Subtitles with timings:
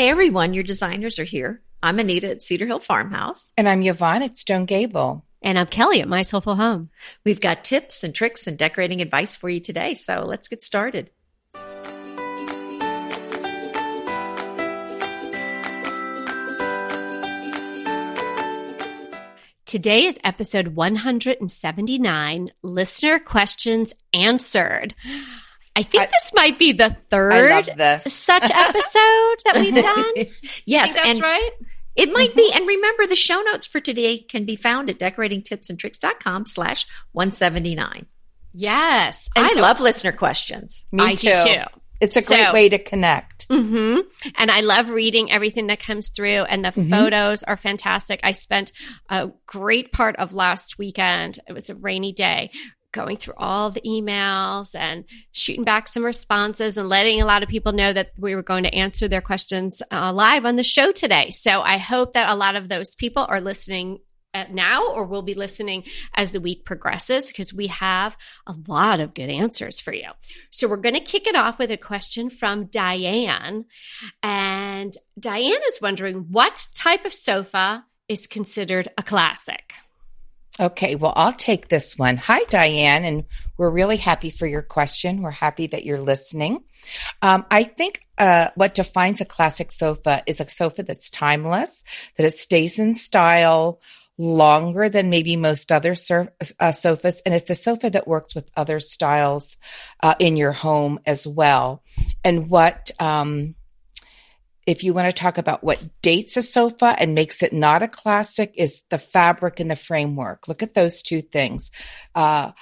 [0.00, 1.60] Hey everyone, your designers are here.
[1.82, 3.52] I'm Anita at Cedar Hill Farmhouse.
[3.58, 5.26] And I'm Yvonne at Stone Gable.
[5.42, 6.88] And I'm Kelly at My Soulful Home.
[7.22, 11.10] We've got tips and tricks and decorating advice for you today, so let's get started.
[19.66, 24.94] Today is episode 179 Listener Questions Answered.
[25.76, 27.64] I think I, this might be the third
[28.00, 30.34] such episode that we've done.
[30.66, 31.50] yes, that's and right.
[31.96, 32.36] It might mm-hmm.
[32.36, 32.52] be.
[32.54, 38.06] And remember, the show notes for today can be found at decoratingtipsandtricks.com slash 179.
[38.52, 39.28] Yes.
[39.36, 40.84] And I so, love listener questions.
[40.92, 41.36] Me I too.
[41.44, 41.80] too.
[42.00, 43.46] It's a great so, way to connect.
[43.48, 44.00] Mm-hmm.
[44.36, 46.88] And I love reading everything that comes through, and the mm-hmm.
[46.88, 48.20] photos are fantastic.
[48.22, 48.72] I spent
[49.10, 52.52] a great part of last weekend, it was a rainy day,
[52.92, 57.48] going through all the emails and shooting back some responses and letting a lot of
[57.48, 60.92] people know that we were going to answer their questions uh, live on the show
[60.92, 61.30] today.
[61.30, 63.98] So I hope that a lot of those people are listening
[64.32, 68.16] uh, now or will be listening as the week progresses because we have
[68.46, 70.08] a lot of good answers for you.
[70.50, 73.64] So we're going to kick it off with a question from Diane.
[74.22, 79.72] And Diane is wondering what type of sofa is considered a classic?
[80.60, 82.18] Okay, well, I'll take this one.
[82.18, 83.24] Hi, Diane, and
[83.56, 85.22] we're really happy for your question.
[85.22, 86.62] We're happy that you're listening.
[87.22, 91.82] Um, I think uh, what defines a classic sofa is a sofa that's timeless,
[92.16, 93.80] that it stays in style
[94.18, 98.50] longer than maybe most other sur- uh, sofas, and it's a sofa that works with
[98.54, 99.56] other styles
[100.02, 101.82] uh, in your home as well.
[102.22, 103.54] And what um,
[104.70, 107.88] if you want to talk about what dates a sofa and makes it not a
[107.88, 110.46] classic is the fabric and the framework.
[110.46, 111.72] Look at those two things.
[112.14, 112.52] Uh,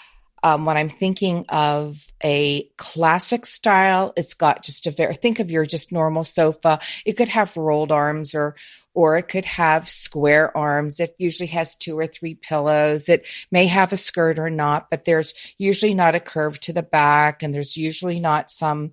[0.43, 5.51] um, when I'm thinking of a classic style, it's got just a very, think of
[5.51, 6.79] your just normal sofa.
[7.05, 8.55] It could have rolled arms or,
[8.95, 11.01] or it could have square arms.
[11.01, 13.09] It usually has two or three pillows.
[13.09, 16.83] It may have a skirt or not, but there's usually not a curve to the
[16.83, 18.93] back and there's usually not some,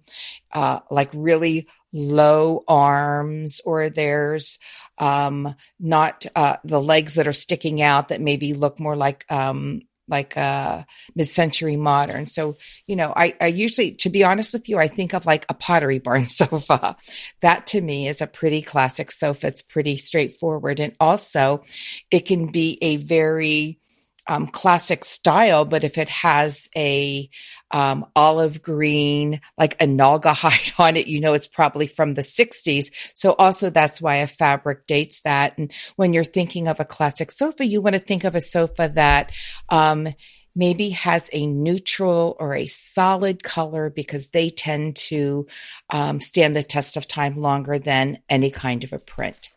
[0.51, 4.59] uh, like really low arms or there's
[4.97, 9.81] um, not uh, the legs that are sticking out that maybe look more like um,
[10.07, 10.83] like uh,
[11.15, 12.27] mid-century modern.
[12.27, 15.45] So, you know, I, I usually, to be honest with you, I think of like
[15.49, 16.95] a pottery barn sofa.
[17.41, 19.47] That to me is a pretty classic sofa.
[19.47, 20.79] It's pretty straightforward.
[20.79, 21.63] And also
[22.11, 23.79] it can be a very
[24.27, 27.29] um, classic style, but if it has a
[27.71, 32.91] um, olive green, like a naugahyde on it, you know it's probably from the 60s.
[33.13, 35.57] So also that's why a fabric dates that.
[35.57, 38.91] And when you're thinking of a classic sofa, you want to think of a sofa
[38.95, 39.31] that
[39.69, 40.07] um,
[40.55, 45.45] maybe has a neutral or a solid color because they tend to
[45.89, 49.49] um, stand the test of time longer than any kind of a print.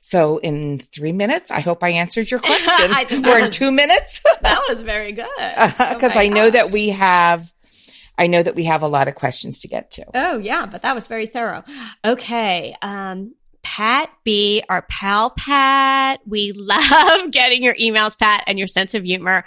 [0.00, 3.26] So in three minutes, I hope I answered your question.
[3.26, 4.20] or in two minutes.
[4.42, 5.26] that was very good.
[5.36, 6.52] Because oh I know gosh.
[6.52, 7.52] that we have
[8.18, 10.06] I know that we have a lot of questions to get to.
[10.14, 11.64] Oh, yeah, but that was very thorough.
[12.04, 12.74] Okay.
[12.80, 16.20] Um, Pat B, our pal Pat.
[16.24, 19.44] We love getting your emails, Pat, and your sense of humor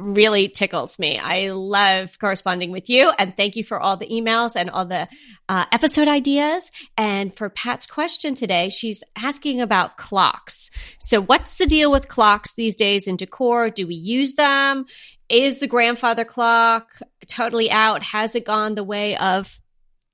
[0.00, 1.18] really tickles me.
[1.18, 5.08] I love corresponding with you and thank you for all the emails and all the
[5.48, 6.70] uh, episode ideas.
[6.96, 10.70] And for Pat's question today, she's asking about clocks.
[10.98, 13.70] So, what's the deal with clocks these days in decor?
[13.70, 14.86] Do we use them?
[15.28, 16.88] Is the grandfather clock
[17.28, 18.02] totally out?
[18.02, 19.60] Has it gone the way of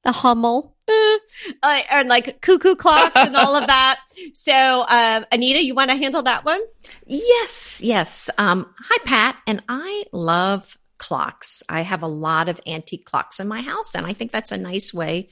[0.04, 0.75] the Hummel?
[1.62, 4.00] Eh, and like cuckoo clocks and all of that.
[4.32, 6.60] So, uh, Anita, you want to handle that one?
[7.06, 8.30] Yes, yes.
[8.38, 9.36] Um, hi, Pat.
[9.46, 11.62] And I love clocks.
[11.68, 14.58] I have a lot of antique clocks in my house, and I think that's a
[14.58, 15.28] nice way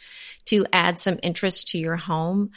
[0.46, 2.50] to add some interest to your home.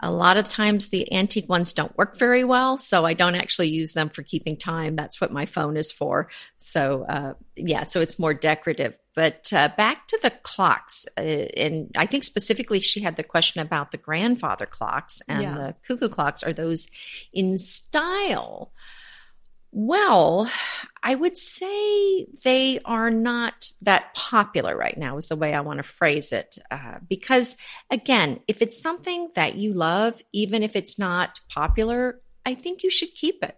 [0.00, 3.70] A lot of times the antique ones don't work very well, so I don't actually
[3.70, 4.96] use them for keeping time.
[4.96, 6.28] That's what my phone is for.
[6.58, 8.94] So, uh, yeah, so it's more decorative.
[9.14, 13.60] But uh, back to the clocks, uh, and I think specifically she had the question
[13.60, 15.54] about the grandfather clocks and yeah.
[15.54, 16.42] the cuckoo clocks.
[16.42, 16.88] Are those
[17.32, 18.72] in style?
[19.76, 20.48] Well,
[21.02, 25.78] I would say they are not that popular right now, is the way I want
[25.78, 26.58] to phrase it.
[26.70, 27.56] Uh, because
[27.90, 32.90] again, if it's something that you love, even if it's not popular, I think you
[32.90, 33.56] should keep it.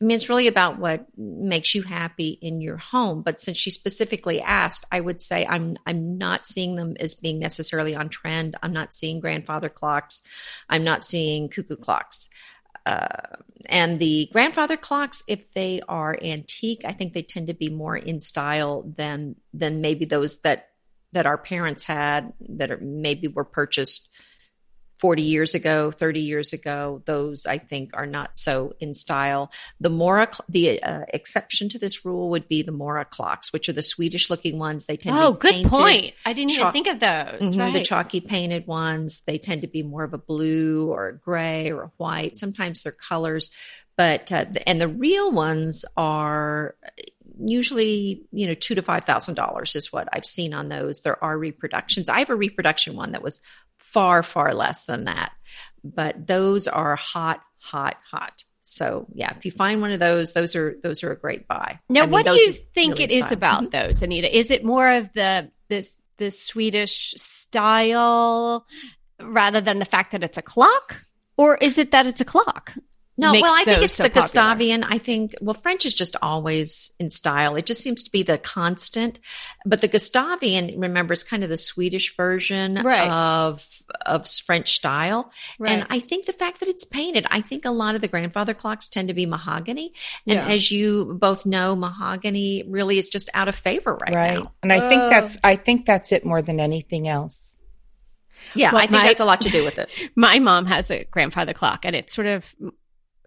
[0.00, 3.20] I mean, it's really about what makes you happy in your home.
[3.20, 7.38] But since she specifically asked, I would say I'm I'm not seeing them as being
[7.38, 8.56] necessarily on trend.
[8.62, 10.22] I'm not seeing grandfather clocks.
[10.70, 12.30] I'm not seeing cuckoo clocks.
[12.86, 13.36] Uh,
[13.66, 17.96] and the grandfather clocks, if they are antique, I think they tend to be more
[17.96, 20.70] in style than than maybe those that
[21.12, 24.08] that our parents had that are maybe were purchased
[25.00, 29.50] 40 years ago, 30 years ago, those I think are not so in style.
[29.80, 33.72] The Mora, the uh, exception to this rule would be the Mora clocks, which are
[33.72, 34.84] the Swedish looking ones.
[34.84, 35.70] They tend oh, to be good painted.
[35.72, 36.14] point.
[36.26, 37.56] I didn't even think of those.
[37.56, 37.72] Mhm, Right.
[37.74, 41.70] The chalky painted ones, they tend to be more of a blue or a gray
[41.70, 42.36] or a white.
[42.36, 43.50] Sometimes they're colors,
[43.96, 46.74] but uh, the- and the real ones are
[47.42, 51.00] usually you know two to five thousand dollars is what I've seen on those.
[51.00, 52.08] There are reproductions.
[52.10, 53.40] I have a reproduction one that was
[53.92, 55.32] far far less than that,
[55.82, 58.44] but those are hot, hot, hot.
[58.62, 61.78] So yeah, if you find one of those, those are those are a great buy.
[61.88, 63.86] Now, I mean, what do you think really it is about mm-hmm.
[63.86, 64.36] those, Anita?
[64.36, 68.66] Is it more of the this the Swedish style
[69.20, 71.00] rather than the fact that it's a clock,
[71.36, 72.74] or is it that it's a clock?
[73.20, 74.26] No, makes well, I think it's so the popular?
[74.26, 74.84] Gustavian.
[74.88, 77.54] I think, well, French is just always in style.
[77.56, 79.20] It just seems to be the constant.
[79.66, 83.08] But the Gustavian, remember, is kind of the Swedish version Right.
[83.10, 83.66] of
[84.06, 85.32] of French style.
[85.58, 85.72] Right.
[85.72, 88.54] And I think the fact that it's painted, I think a lot of the grandfather
[88.54, 89.92] clocks tend to be mahogany.
[90.28, 90.46] And Yeah.
[90.46, 94.34] as you both know, mahogany really is just out of favor right, right.
[94.34, 94.52] now.
[94.62, 95.10] And I think Oh.
[95.10, 97.52] that's I think that's it more than anything else.
[98.54, 99.90] Yeah, Well, I think my- that's a lot to do with it.
[100.16, 102.52] My mom has a grandfather clock, and it's sort of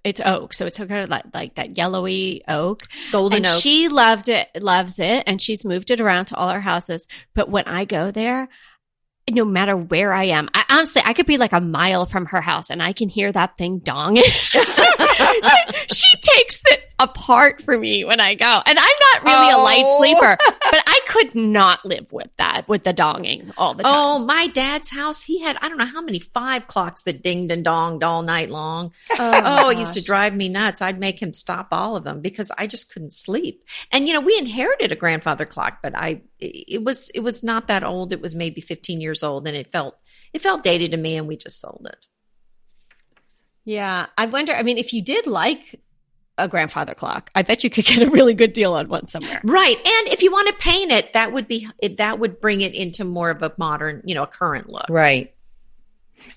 [0.04, 2.82] it's oak, so it's kind of like, like that yellowy oak.
[3.12, 3.62] Golden and oak.
[3.62, 7.08] she loved it, loves it, and she's moved it around to all our houses.
[7.34, 8.50] But when I go there,
[9.30, 12.42] no matter where I am, I honestly I could be like a mile from her
[12.42, 14.16] house, and I can hear that thing dong.
[14.18, 14.24] she
[16.22, 19.98] takes it apart for me when I go, and I'm not really a light Oh.
[19.98, 23.96] sleeper, but I could not live with that with the donging all the oh, time.
[23.96, 27.52] Oh, my dad's house, he had, I don't know how many, five clocks that dinged
[27.52, 28.94] and donged all night long.
[29.12, 30.82] Oh, oh it used to drive me nuts.
[30.82, 33.64] I'd make him stop all of them because I just couldn't sleep.
[33.92, 37.68] And you know, we inherited a grandfather clock, but I it was it was not
[37.68, 38.14] that old.
[38.14, 39.98] It was maybe 15 years old and it felt
[40.34, 42.06] it felt dated to me and we just sold it.
[43.66, 44.54] Yeah, I wonder.
[44.54, 45.80] I mean, if you did like
[46.38, 49.42] a grandfather clock, I bet you could get a really good deal on one somewhere.
[49.44, 49.78] Right.
[49.78, 52.74] And if you want to paint it, that would be it, that would bring it
[52.74, 54.86] into more of a modern, you know, a current look.
[54.90, 55.34] Right.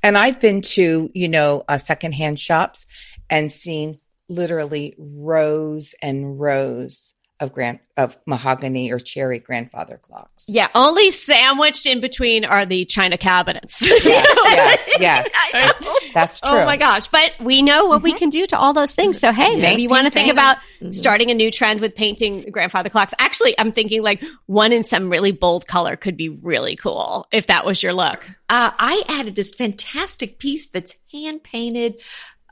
[0.03, 2.87] And I've been to, you know, uh, secondhand shops
[3.31, 3.99] and seen
[4.29, 10.45] literally rows and rows of grand of mahogany or cherry grandfather clocks.
[10.49, 13.77] Yeah, only sandwiched in between are the china cabinets.
[13.81, 15.29] yes, yes.
[15.53, 15.95] I know.
[16.15, 16.59] That's true.
[16.59, 17.09] Oh my gosh.
[17.09, 19.19] But we know what we can do to all those things.
[19.19, 20.95] So, hey, maybe you want to think Paint about Mhm.
[20.95, 23.15] starting a new trend with painting grandfather clocks.
[23.19, 27.47] Actually, I'm thinking like one in some really bold color could be really cool if
[27.47, 28.27] that was your look.
[28.51, 32.03] Uh, I added this fantastic piece that's hand painted,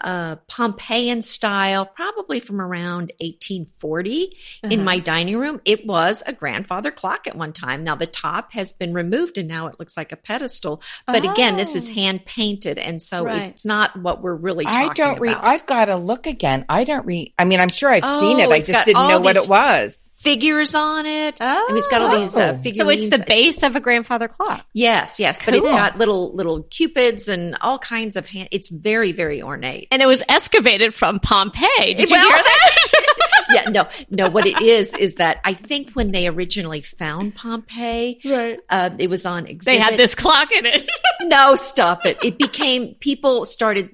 [0.05, 5.61] uh, Pompeian style, probably from around 1840 in my dining room.
[5.65, 7.83] It was a grandfather clock at one time.
[7.85, 10.83] Now the top has been removed and now it looks like a pedestal.
[11.07, 11.95] But again, this is Oh.
[11.95, 12.79] hand painted.
[12.79, 13.43] And so Right.
[13.51, 15.33] it's not what we're really talking I don't read.
[15.33, 15.47] about.
[15.47, 16.65] I've got to look again.
[16.69, 17.33] I don't read.
[17.39, 18.49] I mean, I'm sure I've seen it.
[18.49, 20.11] Oh, I just didn't all know what it was.
[20.25, 21.37] Figures on it.
[21.41, 22.63] I mean, it's got all these uh, Oh.
[22.63, 22.79] figurines.
[22.79, 24.67] So it's the base of a grandfather clock.
[24.73, 28.49] Yes, yes, but it's got little little cupids and all kinds of hand.
[28.51, 29.89] It's very very ornate.
[29.91, 31.95] And it was excavated from Pompeii.
[31.95, 32.71] Did you hear that?
[33.51, 34.31] yeah, no, no.
[34.31, 38.59] What it is is that I think when they originally found Pompeii, right.
[38.71, 39.79] uh, it was on exhibit.
[39.79, 40.89] They had this clock in it.
[41.23, 42.19] No, stop it.
[42.23, 43.89] It became people started.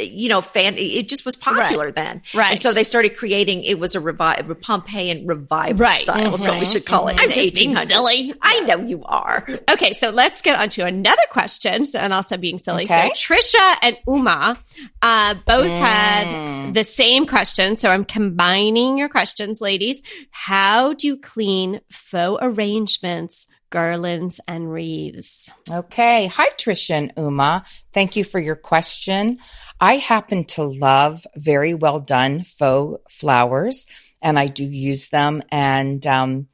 [0.00, 0.74] You know, fan.
[0.76, 2.52] It just was popular then, Right.
[2.52, 3.64] And so they started creating.
[3.64, 6.00] It was a revive, a Pompeian revival Right.
[6.00, 6.34] style.
[6.34, 6.72] Is what we Mhm.
[6.72, 7.16] should call it.
[7.20, 7.88] I'm in just being 1800s.
[7.92, 8.34] silly.
[8.42, 9.46] I know you are.
[9.70, 12.84] Okay, so let's get on to another question and also being silly.
[12.84, 13.10] Okay.
[13.14, 14.58] So Trisha and Uma
[15.02, 15.80] uh, both Mm.
[15.80, 17.76] had the same question.
[17.76, 20.02] So I'm combining your questions, ladies.
[20.30, 25.48] How do you clean faux arrangements, garlands, and wreaths?
[25.70, 26.26] Okay.
[26.26, 27.64] Hi, Trisha and Uma.
[27.92, 29.38] Thank you for your question.
[29.80, 33.86] I happen to love very well done faux flowers,
[34.22, 35.42] and I do use them.
[35.50, 36.48] And um,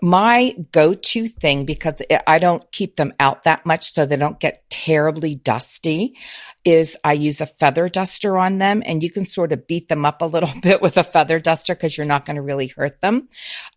[0.00, 1.94] my go to thing, because
[2.26, 6.16] I don't keep them out that much so they don't get terribly dusty,
[6.64, 10.06] is I use a feather duster on them, and you can sort of beat them
[10.06, 13.00] up a little bit with a feather duster because you're not going to really hurt
[13.02, 13.28] them.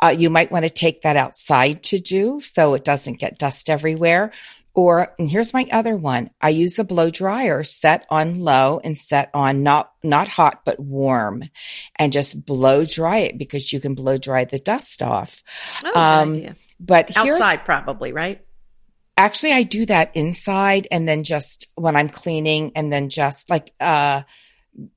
[0.02, 3.70] Uh, you might want to take that outside to do so it doesn't get dust
[3.70, 4.32] everywhere.
[4.78, 6.30] Or, and here's my other one.
[6.40, 10.80] I use a blow dryer set on low and set on not, not hot, but
[10.80, 11.46] warm
[11.96, 15.42] and just blow dry it because you can blow dry the dust off.
[15.84, 16.56] Oh, Um, idea.
[16.80, 18.40] But here's, outside probably right.
[19.18, 23.74] actually I do that inside and then just when I'm cleaning and then just like,
[23.80, 24.22] uh,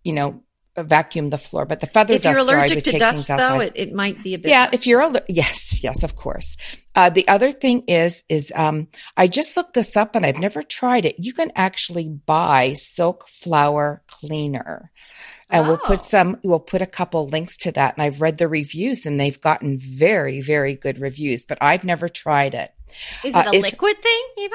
[0.04, 0.42] you know,
[0.76, 1.64] vacuum the floor.
[1.64, 2.26] But the feather dust.
[2.26, 4.50] if you're allergic to dust, though, it, it might be a bit.
[4.50, 4.74] Yeah, much.
[4.74, 6.58] if you're aller- yes, yes, of course.
[6.94, 10.60] Uh, the other thing is, is um, I just looked this up and I've never
[10.62, 11.16] tried it.
[11.18, 14.90] You can actually buy silk flower cleaner,
[15.48, 15.86] and we'll Oh.
[15.86, 16.38] put some.
[16.42, 17.94] We'll put a couple links to that.
[17.96, 21.44] And I've read the reviews, and they've gotten very, very good reviews.
[21.44, 22.72] But I've never tried it.
[23.24, 24.54] Is Uh, it a if- liquid thing, Eva?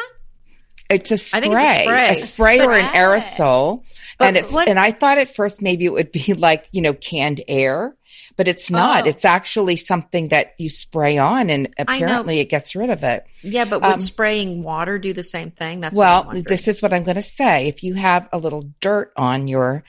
[0.87, 2.09] It's a spray, I think it's a spray.
[2.09, 3.83] a spray or an aerosol,
[4.19, 6.81] But and it's what- and I thought at first maybe it would be like you
[6.81, 7.95] know canned air,
[8.35, 9.05] but it's not.
[9.05, 9.09] Oh.
[9.09, 13.25] It's actually something that you spray on, and apparently it gets rid of it.
[13.41, 15.81] yeah, but would um, spraying water do the same thing?
[15.81, 17.67] That's well, this is what I'm going to say.
[17.67, 19.83] If you have a little dirt on your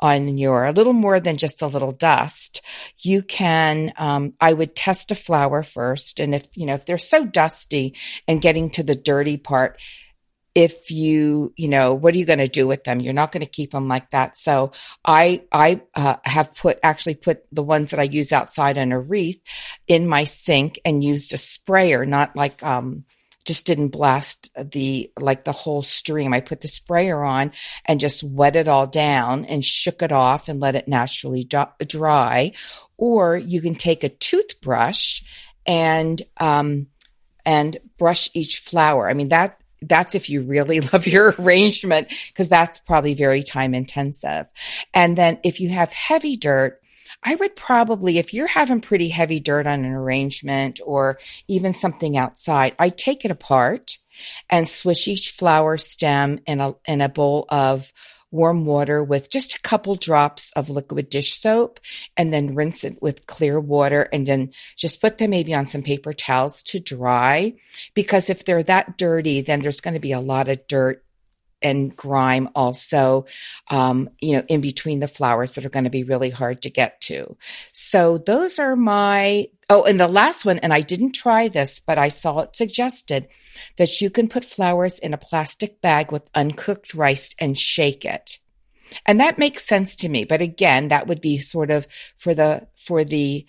[0.00, 2.62] on your a little more than just a little dust,
[3.00, 3.92] you can.
[3.96, 7.94] Um, I would test a flower first, and if you know if they're so dusty
[8.26, 9.80] and getting to the dirty part,
[10.58, 12.98] if you you know what are you going to do with them?
[12.98, 14.36] You're not going to keep them like that.
[14.36, 14.72] So
[15.04, 18.98] I I uh, have put actually put the ones that I use outside in a
[18.98, 19.40] wreath
[19.86, 23.04] in my sink and used a sprayer, not like um
[23.44, 26.34] just didn't blast the like the whole stream.
[26.34, 27.52] I put the sprayer on
[27.84, 31.48] and just wet it all down and shook it off and let it naturally
[31.86, 32.50] dry.
[32.96, 35.22] Or you can take a toothbrush
[35.64, 36.88] and um
[37.46, 39.08] and brush each flower.
[39.08, 43.74] I mean that that's if you really love your arrangement because that's probably very time
[43.74, 44.46] intensive.
[44.94, 46.80] And then if you have heavy dirt,
[47.22, 51.18] I would probably, if you're having pretty heavy dirt on an arrangement or
[51.48, 53.98] even something outside, I take it apart
[54.48, 57.92] and swish each flower stem in a in a bowl of
[58.30, 61.80] warm water with just a couple drops of liquid dish soap
[62.16, 65.82] and then rinse it with clear water and then just put them maybe on some
[65.82, 67.54] paper towels to dry.
[67.94, 71.04] Because if they're that dirty then there's going to be a lot of dirt
[71.62, 73.26] and grime also
[73.68, 76.70] um, you know in between the flowers that are going to be really hard to
[76.70, 77.36] get to.
[77.72, 81.98] So those are my oh and the last one and i didn't try this but
[81.98, 83.28] i saw it suggested
[83.76, 88.38] that you can put flowers in a plastic bag with uncooked rice and shake it
[89.06, 92.66] and that makes sense to me but again that would be sort of for the
[92.76, 93.44] for the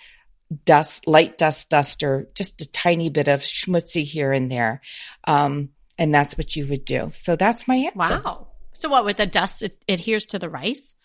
[0.66, 4.82] dust light dust duster just a tiny bit of schmutzy here and there
[5.26, 8.48] um, and that's what you would do so that's my answer Wow.
[8.80, 10.96] So what with the dust it adheres to the rice?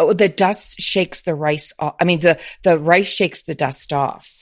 [0.00, 3.92] Oh, the dust shakes the rice off i mean the the rice shakes the dust
[3.92, 4.39] off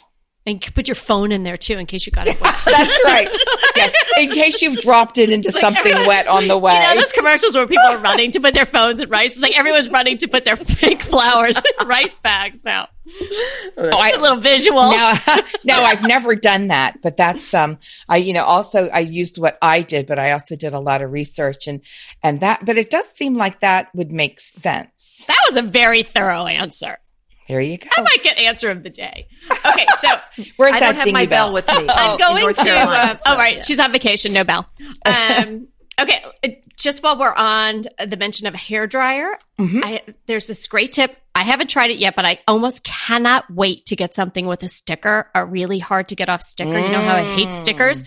[0.49, 2.55] And you put your phone in there too in case you got it wet.
[2.65, 3.29] that's right
[3.77, 7.13] yes in case you've dropped it into something wet on the way You know those
[7.13, 9.33] commercials where people are running to put their phones in rice?
[9.33, 12.89] It's like everyone's running to put their fake flowers in rice bags now.
[13.77, 14.91] Oh, I- a little visual.
[14.91, 15.15] no,
[15.65, 17.79] no, I've never done that, but that's um,
[18.09, 21.01] I you know also I used what I did, but I also did a lot
[21.03, 21.81] of research and
[22.23, 25.25] and that, but it does seem like that would make sense.
[25.27, 26.99] That was a very thorough answer.
[27.49, 27.89] There you go.
[27.97, 29.27] I might get answer of the day.
[29.67, 30.09] Okay, so
[30.57, 31.47] Where's I that don't have my bell?
[31.47, 31.75] bell with me.
[31.89, 32.63] I'm going to.
[32.63, 33.57] Carolina, Uh, so, oh, right.
[33.57, 33.63] yeah.
[33.63, 34.33] She's on vacation.
[34.33, 34.69] No bell.
[35.07, 35.69] Um,
[36.01, 36.23] okay.
[36.45, 39.81] uh, Just while we're on the mention of a hair dryer, Mhm.
[39.85, 41.17] I, there's this great tip.
[41.35, 44.69] I haven't tried it yet, but I almost cannot wait to get something with a
[44.69, 46.79] sticker, a really hard to get off sticker.
[46.79, 48.03] You know how I hate stickers.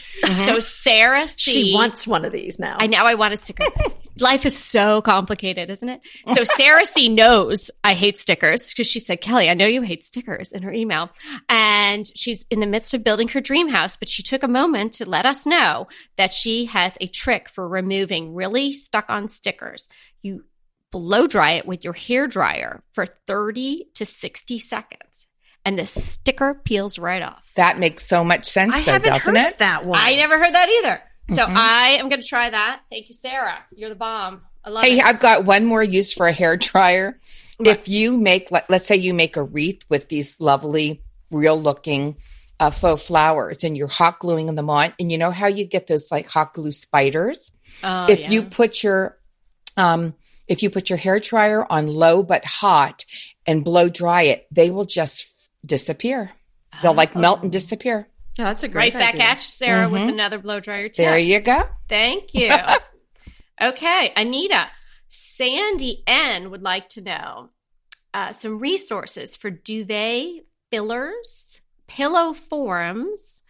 [0.45, 1.51] So Sarah C.
[1.51, 2.77] She wants one of these now.
[2.79, 3.65] I now I want a sticker.
[4.19, 6.01] Life is so complicated, isn't it?
[6.35, 10.03] So Sarah C knows I hate stickers because she said, Kelly, I know you hate
[10.03, 11.09] stickers in her email.
[11.47, 14.93] And she's in the midst of building her dream house, but she took a moment
[14.95, 19.87] to let us know that she has a trick for removing really stuck on stickers.
[20.21, 20.43] You
[20.91, 25.27] blow dry it with your hair dryer for 30 to 60 seconds.
[25.63, 27.43] And the sticker peels right off.
[27.55, 29.57] That makes so much sense, I though, haven't doesn't heard it?
[29.59, 29.99] that one.
[30.01, 31.01] I never heard that either.
[31.35, 31.55] So Mhm.
[31.55, 32.81] I am going to try that.
[32.89, 33.59] Thank you, Sarah.
[33.75, 34.41] You're the bomb.
[34.65, 35.03] I love Hey, it.
[35.05, 37.19] I've got one more use for a hair dryer.
[37.63, 42.17] If you make, let, let's say you make a wreath with these lovely, real looking
[42.59, 45.85] uh, faux flowers and you're hot gluing them on, and you know how you get
[45.87, 47.51] those like hot glue spiders?
[47.83, 48.29] Oh, if yeah.
[48.31, 49.17] you put your,
[49.77, 50.15] um,
[50.47, 53.05] if you put your hair dryer on low but hot
[53.45, 56.31] and blow dry it, they will just disappear.
[56.81, 58.07] They'll like melt and disappear.
[58.37, 60.09] Yeah, that's a great right great back at you, Sarah, with Mhm.
[60.09, 60.95] another blow dryer tip.
[61.05, 61.63] There you go.
[61.89, 62.49] Thank you.
[63.61, 64.67] okay, Anita.
[65.09, 67.49] Sandy N would like to know
[68.13, 73.41] uh, some resources for duvet fillers, pillow forms,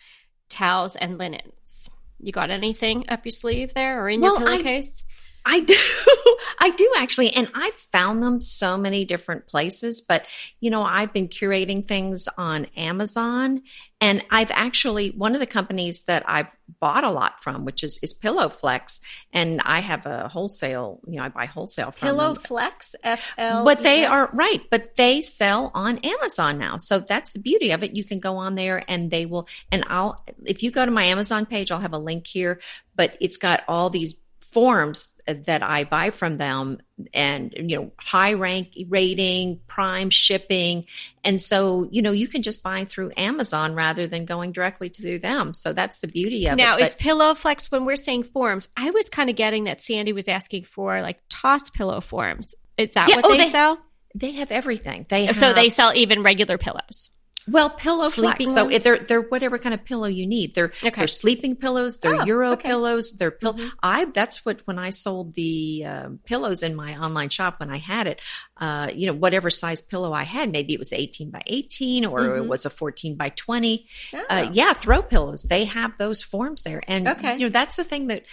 [0.50, 1.89] towels, and linens.
[2.19, 5.03] You got anything up your sleeve there or in Well, your I- pillowcase?
[5.07, 5.12] I
[5.60, 5.75] do.
[6.60, 7.31] I do actually.
[7.31, 10.25] And I've found them so many different places, but
[10.60, 13.63] you know, I've been curating things on Amazon
[14.00, 16.48] and I've actually, one of the companies that I've
[16.79, 19.00] bought a lot from, which is, is Pillowflex.
[19.31, 22.43] And I have a wholesale, you know, I buy wholesale from Pillow them.
[22.43, 23.63] Flex, F L.
[23.63, 26.77] But they are right, but they sell on Amazon now.
[26.77, 27.95] So that's the beauty of it.
[27.95, 31.03] You can go on there and they will, and I'll, if you go to my
[31.03, 32.60] Amazon page, I'll have a link here,
[32.95, 36.79] but it's got all these forms that I buy from them
[37.13, 40.85] and, you know, high rank rating, prime shipping.
[41.23, 45.19] And so, you know, you can just buy through Amazon rather than going directly to
[45.19, 45.53] them.
[45.53, 46.57] So that's the beauty of it.
[46.57, 46.81] now, it.
[46.81, 50.63] is Pillowflex, when we're saying forms, I was kind of getting that Sandy was asking
[50.63, 52.55] for like toss pillow forms.
[52.77, 53.79] Is that Yeah, what oh, they, they- sell?
[54.13, 55.05] they have everything.
[55.09, 57.09] They have, So they sell even regular pillows.
[57.48, 58.53] Well, pillow Sleeping flex.
[58.53, 58.83] So ones?
[58.83, 60.53] they're they're whatever kind of pillow you need.
[60.53, 60.91] They're Okay.
[60.95, 61.98] they're sleeping pillows.
[61.98, 62.69] They're Oh, Euro okay.
[62.69, 63.13] pillows.
[63.13, 63.53] They're pill.
[63.55, 63.71] Mhm.
[63.81, 67.77] I that's what when I sold the um, pillows in my online shop when I
[67.77, 68.21] had it.
[68.57, 72.38] Uh, you know, whatever size pillow I had, maybe it was eighteen by eighteen or
[72.38, 72.48] it Mhm.
[72.48, 73.88] was a fourteen by twenty.
[74.13, 74.24] Oh.
[74.29, 75.43] Uh, yeah, throw pillows.
[75.43, 77.33] They have those forms there, and Okay.
[77.33, 78.24] you know that's the thing that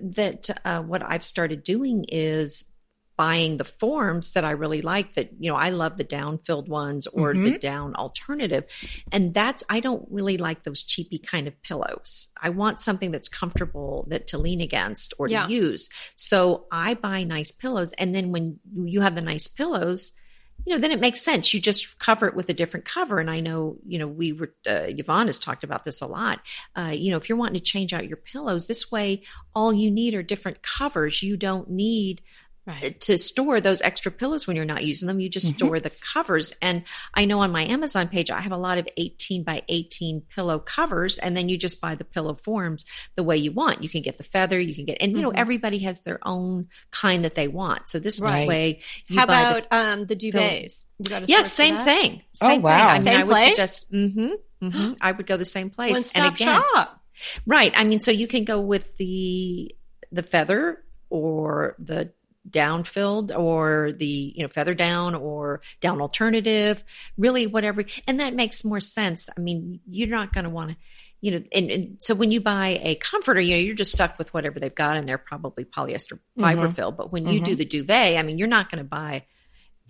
[0.00, 2.67] that uh, what I've started doing is
[3.18, 5.12] buying the forms that I really like.
[5.16, 8.64] That you know I love the down filled ones or the down alternative,
[9.12, 12.28] and that's I don't really like those cheapy kind of pillows.
[12.40, 15.46] I want something that's comfortable that to lean against or Yeah.
[15.46, 15.90] to use.
[16.14, 20.12] So I buy nice pillows, and then when you have the nice pillows
[20.66, 21.54] you know, then it makes sense.
[21.54, 23.20] You just cover it with a different cover.
[23.20, 26.40] And I know, you know, we were, uh, Yvonne has talked about this a lot.
[26.76, 29.22] Uh, you know, if you're wanting to change out your pillows, this way,
[29.54, 31.22] all you need are different covers.
[31.22, 32.20] You don't need
[32.68, 33.00] Right.
[33.00, 35.20] to store those extra pillows when you're not using them.
[35.20, 36.52] You just store the covers.
[36.60, 36.84] And
[37.14, 40.58] I know on my Amazon page, I have a lot of 18 by 18 pillow
[40.58, 41.16] covers.
[41.18, 42.84] And then you just buy the pillow forms
[43.16, 43.82] the way you want.
[43.82, 45.38] You can get the feather, you can get, and you know, Mhm.
[45.38, 47.88] everybody has their own kind that they want.
[47.88, 48.40] So this Right.
[48.40, 50.84] Is the way, you How buy the about um, the duvets?
[50.98, 52.22] You got a yeah, source for same thing.
[52.42, 52.76] Oh, Same wow.
[52.76, 52.86] thing.
[52.86, 53.48] I mean, Same I would place?
[53.48, 53.92] suggest.
[53.92, 54.28] Mm-hmm,
[54.62, 55.92] mm-hmm, I would go the same place.
[55.92, 57.00] One stop and again, shop.
[57.46, 57.72] right?
[57.74, 59.74] I mean, so you can go with the
[60.12, 62.12] the feather or the
[62.50, 66.84] down filled or the you know feather down or down alternative
[67.16, 67.84] really whatever.
[68.06, 69.28] And that makes more sense.
[69.36, 70.76] I mean you're not going to want to
[71.20, 74.18] you know and, and so when you buy a comforter you know you're just stuck
[74.18, 76.42] with whatever they've got and they're probably polyester mm-hmm.
[76.42, 77.54] fiber filled but when you do mm-hmm.
[77.56, 79.24] the duvet i mean you're not going to buy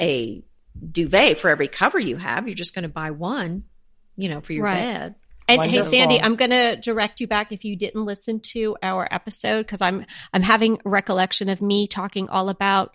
[0.00, 0.42] a
[0.90, 2.46] duvet for every cover you have.
[2.46, 3.64] You're just going to buy one
[4.16, 4.76] you know for your Right.
[4.76, 5.14] bed
[5.48, 9.08] And hey, Sandy, I'm going to direct you back if you didn't listen to our
[9.10, 12.94] episode because I'm I'm having recollection of me talking all about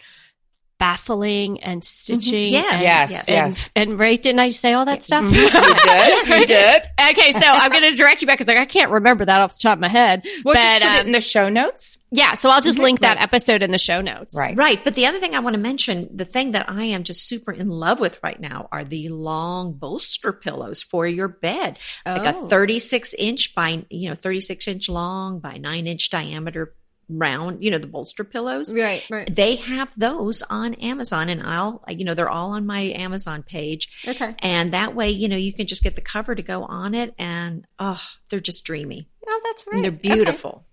[0.84, 2.52] baffling and stitching.
[2.52, 3.26] Yes, and, Yes, yes.
[3.30, 3.70] yes.
[3.74, 5.24] And, and right, didn't I say all that stuff?
[5.24, 5.54] You did.
[6.40, 6.82] You did.
[7.12, 9.54] okay, so I'm going to direct you back because like, I can't remember that off
[9.54, 10.24] the top of my head.
[10.44, 11.98] We'll but just put um, it in the show notes.
[12.12, 12.84] yeah, so I'll just Mhm.
[12.84, 13.24] link that Right.
[13.24, 14.36] episode in the show notes.
[14.36, 14.58] Right.
[14.58, 14.80] Right.
[14.84, 17.52] But the other thing I want to mention, the thing that I am just super
[17.54, 21.80] in love with right now are the long bolster pillows for your bed.
[22.06, 22.46] Like Oh.
[22.46, 26.74] a 36 inch by, you know, 36 inch long by nine inch diameter
[27.10, 28.74] round, you know, the bolster pillows.
[28.74, 29.34] Right, right.
[29.34, 33.90] They have those on Amazon and I'll, you know, they're all on my Amazon page.
[34.08, 34.36] Okay.
[34.40, 37.14] And that way, you know, you can just get the cover to go on it
[37.18, 39.10] and, oh, they're just dreamy.
[39.28, 39.76] Oh, that's right.
[39.76, 40.16] And they're Okay.
[40.16, 40.66] beautiful.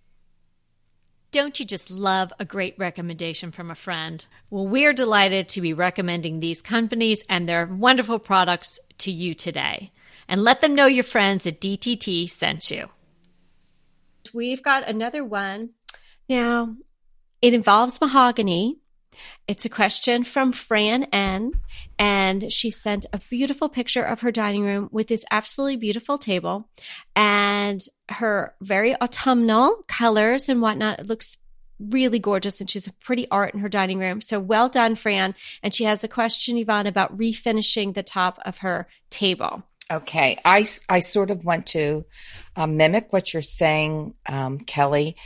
[1.33, 4.27] Don't you just love a great recommendation from a friend?
[4.51, 9.93] Well, we're delighted to be recommending these companies and their wonderful products to you today.
[10.29, 12.89] And let them know your friends at DTT sent you.
[14.33, 15.71] We've got another one.
[16.31, 16.77] Now,
[17.43, 18.79] it involves mahogany.
[19.49, 21.51] It's a question from Fran N.
[21.99, 26.69] And she sent a beautiful picture of her dining room with this absolutely beautiful table
[27.17, 31.01] and her very autumnal colors and whatnot.
[31.01, 31.37] It looks
[31.81, 34.21] really gorgeous and she's a pretty art in her dining room.
[34.21, 35.35] So well done, Fran.
[35.65, 39.65] And she has a question, Yvonne, about refinishing the top of her table.
[39.91, 42.05] Okay, I, I sort of want to
[42.55, 45.17] um, mimic what you're saying, um, Kelly.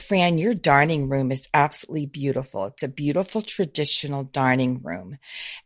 [0.00, 2.66] Fran, your dining room is absolutely beautiful.
[2.66, 5.18] It's a beautiful traditional dining room.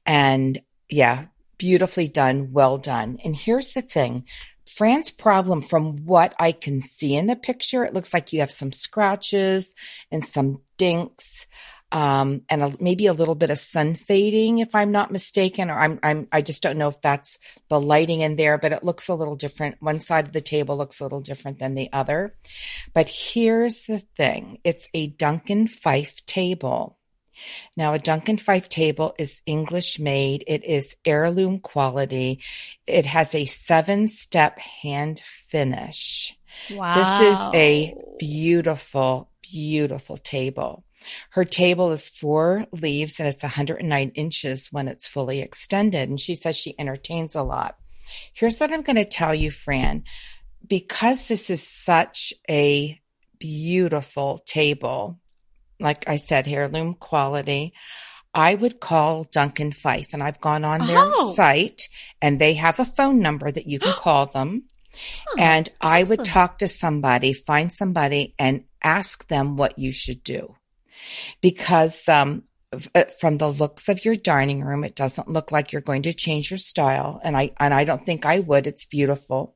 [0.05, 1.27] And yeah,
[1.59, 2.53] beautifully done.
[2.53, 3.19] Well done.
[3.25, 4.25] And here's the thing.
[4.69, 8.51] Fran's problem, from what I can see in the picture, it looks like you have
[8.51, 9.75] some scratches
[10.11, 11.47] and some dinks
[11.97, 15.79] um, and a, maybe a little bit of sun fading, if I'm not mistaken, or
[15.79, 17.39] I'm, I'm, I just don't know if that's
[17.71, 19.81] the lighting in there, but it looks a little different.
[19.81, 22.35] One side of the table looks a little different than the other.
[22.93, 24.59] But here's the thing.
[24.63, 26.99] It's a Duncan Fife table.
[27.79, 30.45] Now, a Duncan Fife table is English made.
[30.47, 32.41] It is heirloom quality.
[32.87, 36.37] It has a seven step hand finish.
[36.71, 36.95] Wow.
[36.95, 40.85] This is a beautiful, beautiful table.
[41.31, 46.09] Her table is four leaves and it's 109 inches when it's fully extended.
[46.09, 47.77] And she says she entertains a lot.
[48.33, 50.05] Here's what I'm going to tell you, Fran.
[50.67, 53.01] Because this is such a
[53.39, 55.19] beautiful table,
[55.79, 57.73] like I said, heirloom quality,
[58.35, 61.33] I would call Duncan Fife And I've gone on their Oh.
[61.35, 61.89] site
[62.21, 64.65] and they have a phone number that you can call them.
[65.39, 70.57] and I would talk to somebody, find somebody and ask them what you should do.
[71.41, 72.45] Because, um,
[72.95, 76.13] uh, from the looks of your dining room, it doesn't look like you're going to
[76.13, 77.21] change your style.
[77.23, 78.67] And I, and I don't think I would.
[78.67, 79.55] It's beautiful.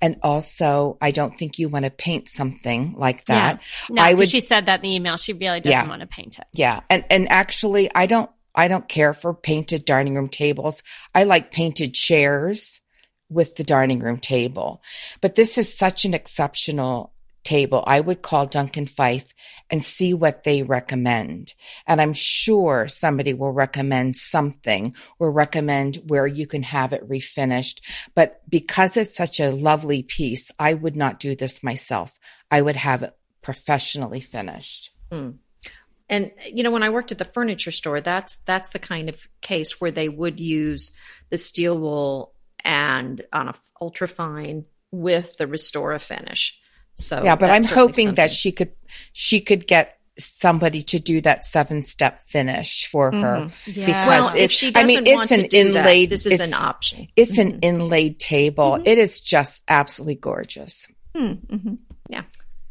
[0.00, 3.60] And also, I don't think you want to paint something like that.
[3.90, 5.16] No, I would- she said that in the email.
[5.16, 5.88] She really doesn't Yeah.
[5.88, 6.44] want to paint it.
[6.52, 6.80] Yeah.
[6.90, 10.82] And, and actually, I don't, I don't care for painted dining room tables.
[11.14, 12.80] I like painted chairs
[13.30, 14.82] with the dining room table.
[15.22, 17.13] But this is such an exceptional
[17.44, 17.84] table.
[17.86, 19.34] I would call Duncan Fife
[19.70, 21.54] and see what they recommend.
[21.86, 27.80] And I'm sure somebody will recommend something or recommend where you can have it refinished.
[28.14, 32.18] But because it's such a lovely piece, I would not do this myself.
[32.50, 34.90] I would have it professionally finished.
[35.10, 35.30] Hmm.
[36.08, 39.26] And you know, when I worked at the furniture store, that's that's the kind of
[39.40, 40.92] case where they would use
[41.30, 46.58] the steel wool and on a ultra fine with the Restor-A-Finish.
[46.96, 48.72] So yeah, but I'm certainly hoping that she could
[49.12, 53.50] she could get somebody to do that seven step finish for her.
[53.66, 53.86] Yeah.
[53.86, 56.38] Because well, if she doesn't mean, want it's to an do inlaid- that, this is
[56.40, 57.08] an it's- option.
[57.16, 58.72] It's an inlaid table.
[58.72, 58.86] Mm-hmm.
[58.86, 60.86] It is just absolutely gorgeous.
[61.16, 61.74] Mm-hmm.
[62.10, 62.22] Yeah.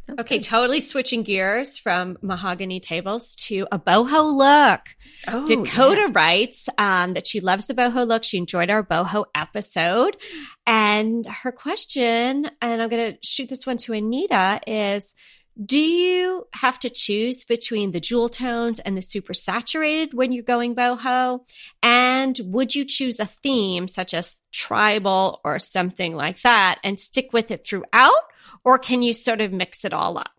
[0.05, 0.43] That's Okay, good.
[0.43, 4.81] totally switching gears from mahogany tables to a boho look.
[5.27, 6.11] Oh, Dakota yeah.
[6.11, 8.23] writes um, that she loves the boho look.
[8.23, 10.17] She enjoyed our boho episode.
[10.67, 15.13] And her question, and I'm going to shoot this one to Anita, is
[15.63, 20.43] Do you have to choose between the jewel tones and the super saturated when you're
[20.43, 21.45] going boho?
[21.81, 27.31] And would you choose a theme such as tribal or something like that and stick
[27.31, 28.11] with it throughout?
[28.63, 30.32] Or can you sort of mix it all up?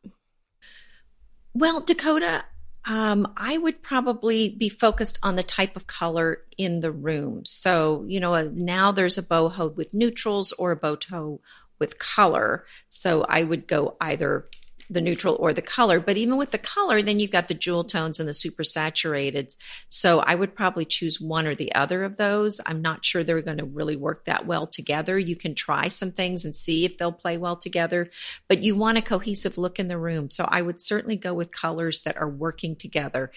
[1.53, 2.45] Well, Dakota,
[2.87, 7.45] um, I would probably be focused on the type of color in the room.
[7.45, 11.39] So, you know, uh, now there's a boho with neutrals or a boho
[11.79, 12.65] with color.
[12.89, 14.47] So I would go either
[14.90, 16.01] the neutral or the color.
[16.01, 19.55] But even with the color, then you've got the jewel tones and the super saturated.
[19.88, 22.61] So I would probably choose one or the other of those.
[22.66, 25.18] I'm not sure they're going to really work that well together.
[25.18, 28.11] You can try some things and see if they'll play well together,
[28.49, 30.31] but you want a cohesive look in the room.
[30.31, 33.31] So I would certainly go with colors that are working together.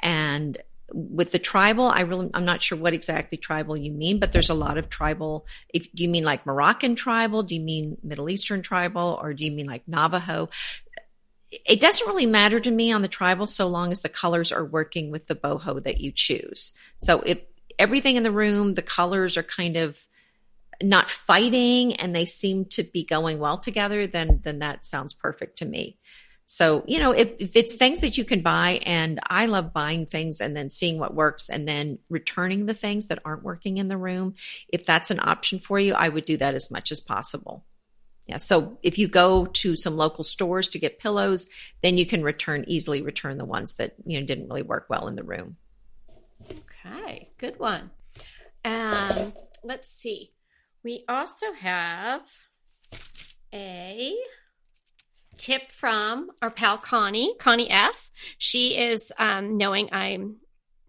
[0.00, 0.58] And
[0.94, 4.50] with the tribal, I really, I'm not sure what exactly tribal you mean, but there's
[4.50, 5.46] a lot of tribal.
[5.72, 7.42] If do you mean like Moroccan tribal?
[7.42, 10.50] Do you mean Middle Eastern tribal, or do you mean like Navajo?
[11.66, 14.64] It doesn't really matter to me on the tribal so long as the colors are
[14.64, 16.72] working with the boho that you choose.
[16.96, 17.40] So if
[17.78, 20.06] everything in the room, the colors are kind of
[20.82, 25.58] not fighting and they seem to be going well together, then then that sounds perfect
[25.58, 25.98] to me.
[26.44, 30.06] So, you know, if, if it's things that you can buy, and I love buying
[30.06, 33.88] things and then seeing what works and then returning the things that aren't working in
[33.88, 34.34] the room,
[34.68, 37.64] if that's an option for you, I would do that as much as possible.
[38.26, 38.36] Yeah.
[38.36, 41.48] So if you go to some local stores to get pillows,
[41.82, 45.08] then you can return easily return the ones that, you know, didn't really work well
[45.08, 45.56] in the room.
[46.50, 47.90] Okay, good one.
[48.64, 49.32] Um,
[49.64, 50.32] let's see.
[50.84, 52.22] We also have
[53.52, 54.14] a
[55.36, 58.10] tip from our pal Connie, Connie F.
[58.38, 60.36] She is um, knowing I'm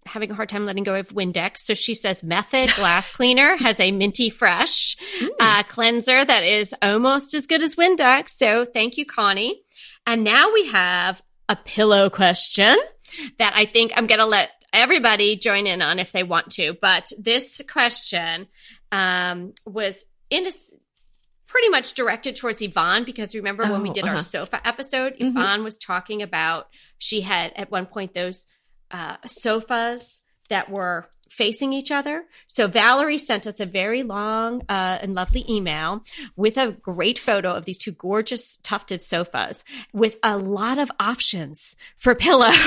[0.06, 1.60] having a hard time letting go of Windex.
[1.60, 4.98] So she says Method Glass Cleaner has a minty fresh
[5.39, 8.30] uh, cleanser that is almost as good as Windex.
[8.32, 9.62] So thank you, Connie.
[10.06, 12.78] And now we have a pillow question
[13.39, 16.76] that I think I'm going to let everybody join in on if they want to.
[16.82, 18.48] But this question
[18.92, 20.52] um, was in a,
[21.48, 24.20] pretty much directed towards Yvonne because remember when we Oh, did our uh-huh.
[24.24, 25.30] sofa episode, Mhm.
[25.30, 28.48] Yvonne was talking about she had at one point those
[28.93, 32.25] uh, sofas that were facing each other.
[32.45, 36.03] So Valerie sent us a very long uh, and lovely email
[36.36, 41.75] with a great photo of these two gorgeous tufted sofas with a lot of options
[41.97, 42.53] for pillows.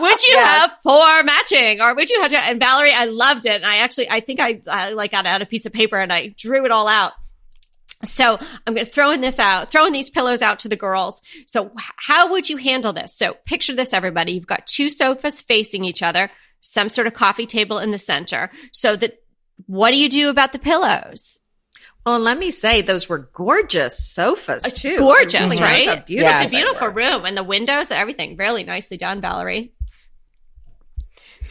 [0.00, 0.58] would you Yes.
[0.58, 2.38] have four matching or would you have to?
[2.40, 3.52] And Valerie, I loved it.
[3.62, 6.12] And I actually, I think I, I like got out a piece of paper and
[6.12, 7.12] I drew it all out.
[8.02, 11.20] So I'm going to throwing this out, throwing these pillows out to the girls.
[11.46, 13.14] So how would you handle this?
[13.14, 14.32] So picture this, everybody.
[14.32, 18.50] You've got two sofas facing each other, some sort of coffee table in the center.
[18.72, 19.18] So that
[19.66, 21.40] what do you do about the pillows?
[22.06, 24.96] Well, let me say, those were gorgeous sofas It's too.
[24.98, 26.06] gorgeous, really right?
[26.06, 26.44] beautiful, Yes.
[26.46, 29.74] It's a beautiful room and the windows, everything really nicely done, Valerie.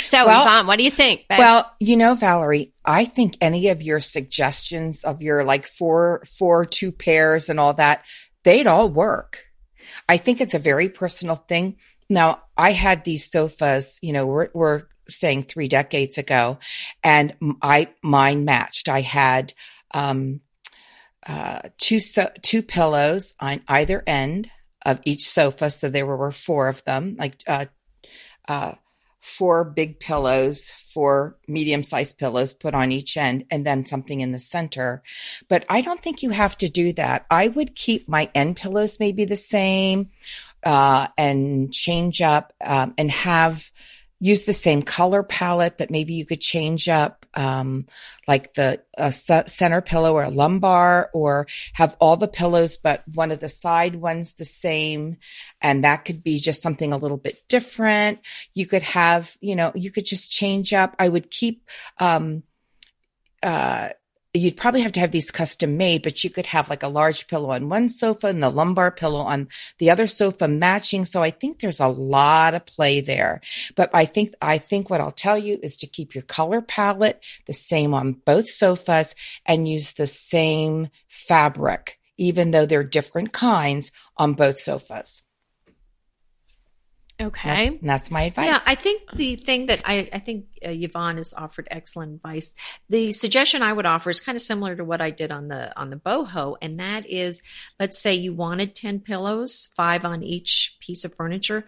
[0.02, 1.28] So, Well- Yvonne, what do you think?
[1.28, 1.40] babe?
[1.40, 6.66] Well, you know, Valerie, I think any of your suggestions of your like four, four,
[6.66, 8.06] two pairs and all that,
[8.44, 9.46] they'd all work.
[10.08, 11.78] I think it's a very personal thing.
[12.10, 16.60] Now, I had these sofas, you know, we're, we're saying three decades ago,
[17.04, 18.90] and I mine matched.
[18.90, 19.54] I had
[19.92, 20.42] um,
[21.28, 24.50] uh, two so, two pillows on either end
[24.86, 27.66] of each sofa, so there were four of them, like uh,
[28.48, 28.74] uh,
[29.20, 34.32] four big pillows, four medium sized pillows put on each end, and then something in
[34.32, 35.04] the center.
[35.48, 37.26] But I don't think you have to do that.
[37.30, 40.10] I would keep my end pillows maybe the same
[40.64, 43.72] uh, and change up um, and have
[44.20, 47.86] use the same color palette, but maybe you could change up um,
[48.28, 48.82] like the
[49.48, 53.96] center pillow or a lumbar, or have all the pillows, but one of the side
[53.96, 55.18] ones the same,
[55.62, 58.20] and that could be just something a little bit different.
[58.54, 60.96] You could have, you know, you could just change up.
[61.00, 61.68] I would keep.
[62.00, 62.44] Um,
[63.42, 63.90] uh,
[64.34, 67.28] you'd probably have to have these custom made, but you could have like a large
[67.28, 69.48] pillow on one sofa and the lumbar pillow on
[69.80, 71.04] the other sofa matching.
[71.06, 73.42] So I think there's a lot of play there.
[73.76, 77.24] But I think, I think what I'll tell you is to keep your color palette
[77.48, 79.16] the same on both sofas
[79.46, 85.24] and use the same fabric, even though they're different kinds on both sofas.
[87.22, 87.70] Okay.
[87.70, 88.48] That's, that's my advice.
[88.48, 92.54] Yeah, I think the thing that I, I think uh, Yvonne has offered excellent advice.
[92.90, 95.78] The suggestion I would offer is kind of similar to what I did on the
[95.80, 97.42] on the boho, and that is,
[97.80, 101.66] let's say you wanted ten pillows, five on each piece of furniture.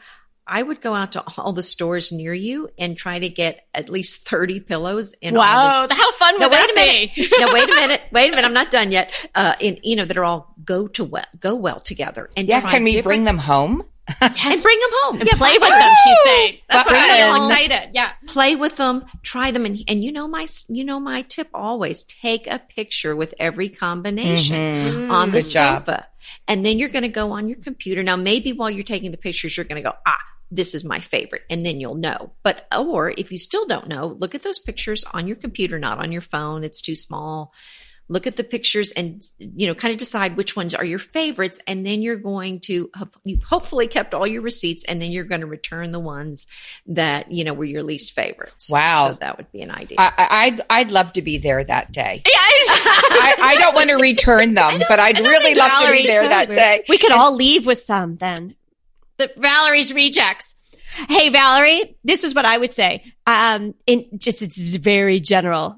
[0.47, 3.87] I would go out to all the stores near you and try to get at
[3.89, 5.97] least thirty pillows in all Wow, this.
[5.97, 7.15] how fun No, would wait that a minute.
[7.15, 7.29] be?
[7.39, 8.01] no, wait a minute.
[8.11, 8.45] Wait a minute.
[8.45, 9.13] I'm not done yet.
[9.35, 12.29] Uh, in you know that are all go to well, go well together.
[12.35, 12.61] And yeah.
[12.61, 13.83] try Can we different- bring them home?
[14.21, 16.57] And bring them home and Yeah, play with them them, she's saying.
[16.69, 17.51] That's Bring why I'm them all home.
[17.51, 17.89] excited.
[17.93, 18.11] Yeah.
[18.27, 22.03] play with them, try them, and and you know my you know my tip always
[22.03, 25.11] take a picture with every combination Mhm.
[25.11, 25.79] on the Good job.
[25.85, 26.07] sofa,
[26.47, 28.03] and then you're going to go on your computer.
[28.03, 30.17] Now maybe while you're taking the pictures, you're going to go ah.
[30.53, 32.33] This is my favorite, and then you'll know.
[32.43, 35.99] But, or if you still don't know, look at those pictures on your computer, not
[35.99, 36.65] on your phone.
[36.65, 37.53] It's too small.
[38.11, 41.61] Look at the pictures and, you know, kind of decide which ones are your favorites.
[41.65, 42.91] And then you're going to,
[43.23, 46.45] you've hopefully kept all your receipts, and then you're going to return the ones
[46.87, 48.69] that, you know, were your least favorites.
[48.69, 49.11] Wow.
[49.11, 49.95] So that would be an idea.
[49.97, 52.21] I, I- I'd, I'd love to be there that day.
[52.25, 52.31] Yeah.
[52.37, 56.23] I, I don't want to return them, but I'd really think love to be there
[56.23, 56.55] so that weird.
[56.57, 56.83] day.
[56.89, 58.55] We could all leave with some then.
[59.17, 60.55] The Valerie's rejects.
[61.07, 63.13] Hey Valerie, this is what I would say.
[63.25, 65.77] Um, in just it's very general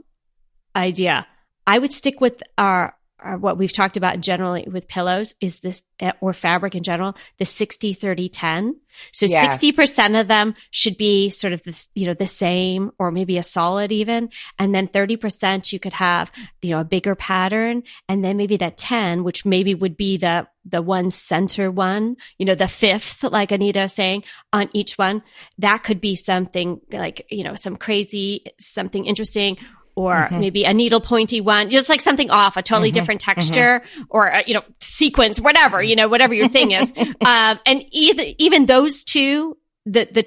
[0.75, 1.27] idea.
[1.65, 5.83] I would stick with our, our what we've talked about generally with pillows is this
[5.99, 8.75] eh, or fabric in general, the 60 30 10.
[9.11, 9.63] So Yes.
[9.63, 13.43] 60% of them should be sort of this, you know, the same or maybe a
[13.43, 14.29] solid even.
[14.59, 17.83] And then 30% you could have, you know, a bigger pattern.
[18.07, 22.45] And then maybe that 10, which maybe would be the, the one center one, you
[22.45, 25.23] know, the fifth, like Anita was saying on each one,
[25.57, 29.57] that could be something like, you know, some crazy, something interesting
[29.95, 30.39] or Mhm.
[30.39, 32.93] maybe a needle pointy one, just like something off, a totally Mhm.
[32.93, 36.91] different texture or, uh, you know, sequence, whatever, you know, whatever your thing is.
[37.25, 40.23] um, and either, even those two, the, the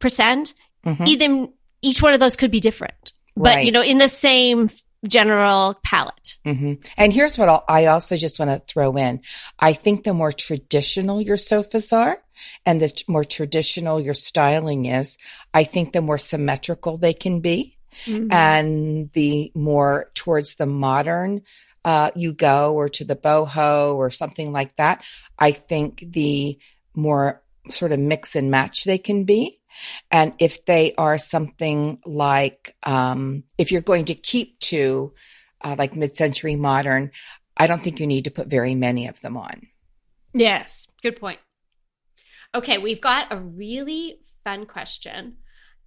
[0.00, 1.06] 10%, Mhm.
[1.08, 1.48] even
[1.82, 3.64] each one of those could be different, but Right.
[3.66, 4.70] you know, in the same
[5.06, 6.36] general palette.
[6.44, 9.20] hmm And here's what I'll, I also just want to throw in.
[9.58, 12.18] I think the more traditional your sofas are
[12.64, 15.16] and the more traditional your styling is,
[15.54, 17.75] I think the more symmetrical they can be.
[18.06, 21.42] And the more towards the modern
[21.84, 25.04] uh, you go or to the boho or something like that,
[25.38, 26.58] I think the
[26.94, 29.60] more sort of mix and match they can be.
[30.10, 35.12] And if they are something like, um, if you're going to keep to
[35.60, 37.12] uh, like mid century modern,
[37.56, 39.68] I don't think you need to put very many of them on.
[40.34, 41.38] Yes, good point.
[42.54, 45.36] Okay, we've got a really fun question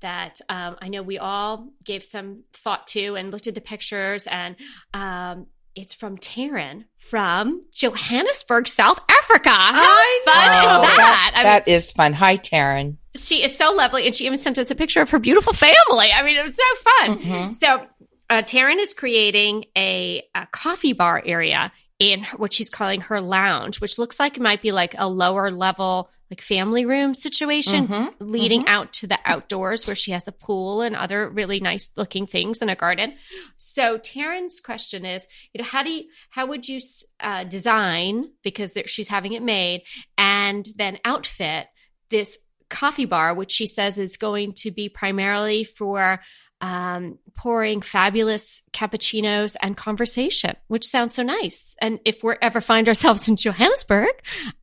[0.02, 4.28] that um, I know we all gave some thought to and looked at the pictures,
[4.28, 4.56] and
[4.94, 9.50] um, it's from Taryn from Johannesburg, South Africa.
[9.50, 10.64] How I fun know.
[10.64, 11.32] is Oh, that?
[11.36, 12.14] I mean, that is fun.
[12.14, 12.98] Hi, Taryn.
[13.16, 16.10] she is so lovely, and she even sent us a picture of her beautiful family.
[16.14, 16.64] I mean, it was so
[16.98, 17.20] fun.
[17.20, 17.56] Mhm.
[17.56, 17.88] So,
[18.30, 23.82] uh, Taryn is creating a, a coffee bar area in what she's calling her lounge,
[23.82, 28.14] which looks like it might be like a lower level, like family room situation Mhm,
[28.20, 32.26] leading out to the outdoors where she has a pool and other really nice looking
[32.26, 33.16] things and a garden.
[33.58, 36.80] So Taryn's question is, you know, how do you, how would you
[37.20, 39.84] uh, design because there, she's having it made
[40.18, 41.68] and then outfit
[42.10, 42.38] this
[42.70, 46.22] coffee bar, which she says is going to be primarily for
[46.62, 51.76] um, pouring fabulous cappuccinos and conversation, which sounds so nice.
[51.82, 54.10] And if we ever find ourselves in Johannesburg,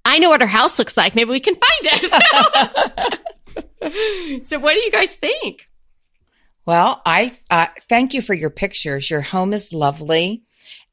[0.05, 1.15] I know what her house looks like.
[1.15, 2.03] Maybe we can find
[3.83, 4.47] it.
[4.47, 5.69] so, what do you guys think?
[6.67, 9.09] Well, I uh, thank you for your pictures.
[9.09, 10.43] Your home is lovely,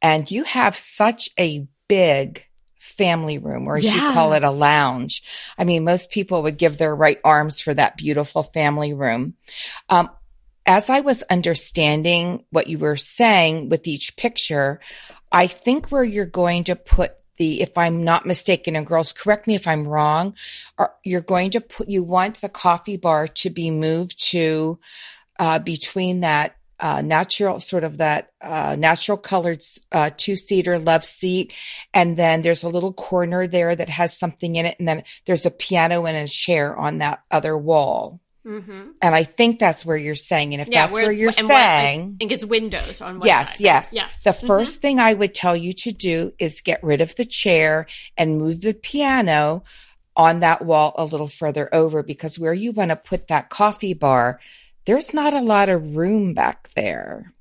[0.02, 2.46] and you have such a big
[2.80, 5.24] family room, or as you call it, a lounge.
[5.58, 9.34] I mean, most people would give their right arms for that beautiful family room.
[9.90, 10.10] Um,
[10.66, 14.80] as I was understanding what you were saying with each picture,
[15.32, 19.48] I think where you're going to put the, if I'm not mistaken, and girls, correct
[19.48, 20.36] me if I'm wrong,
[20.78, 24.80] are, you're going to put, you want the coffee bar to be moved to,
[25.40, 31.04] uh, between that, uh, natural, sort of that, uh, natural colored, uh, two seater love
[31.04, 31.54] seat.
[31.94, 34.76] And then there's a little corner there that has something in it.
[34.78, 38.20] And then there's a piano and a chair on that other wall.
[38.46, 38.92] Mm-hmm.
[39.02, 40.54] And I think that's where you're saying.
[40.54, 43.58] And if that's where, you're and what- saying, I think it's windows on one yes,
[43.58, 43.60] side.
[43.64, 44.24] yes, yes.
[44.24, 47.88] The 1st thing I would tell you to do is get rid of the chair
[48.18, 49.64] and move the piano
[50.16, 53.94] on that wall a little further over because where you want to put that coffee
[53.94, 54.40] bar,
[54.86, 57.34] there's not a lot of room back there.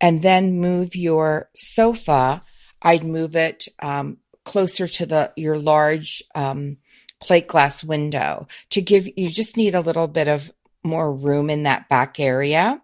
[0.00, 2.42] And then move your sofa.
[2.80, 6.76] I'd move it um, closer to the your large um,
[7.20, 10.52] plate glass window to give you just need a little bit of
[10.84, 12.80] more room in that back area.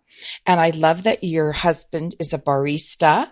[0.46, 3.30] And I love that your husband is a barista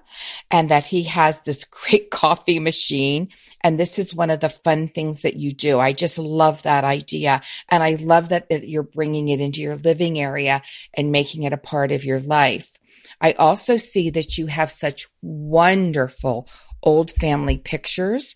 [0.51, 3.29] and that he has this great coffee machine.
[3.61, 5.79] And this is one of the fun things that you do.
[5.79, 7.43] I just love that idea.
[7.69, 10.63] And I love that you're bringing it into your living area
[10.95, 12.79] and making it a part of your life.
[13.21, 16.49] I also see that you have such wonderful
[16.83, 18.35] old family pictures.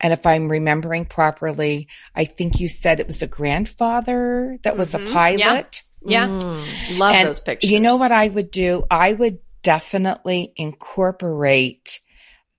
[0.00, 4.92] And if I'm remembering properly, I think you said it was a grandfather that was
[4.92, 5.10] Mhm.
[5.10, 5.82] a pilot.
[6.06, 6.28] Yeah.
[6.28, 7.70] Mm, love And those pictures.
[7.70, 8.84] You know what I would do?
[8.90, 12.00] I would definitely incorporate